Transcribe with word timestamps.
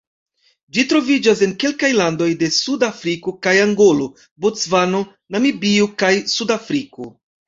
Ĝi 0.75 0.83
troviĝas 0.91 1.41
en 1.47 1.51
kelkaj 1.63 1.91
landoj 1.97 2.29
de 2.39 2.49
Suda 2.55 2.89
Afriko 2.93 3.33
kiaj 3.47 3.53
Angolo, 3.65 4.07
Bocvano, 4.47 5.03
Namibio 5.37 5.89
kaj 6.05 6.11
Sudafriko. 6.33 7.07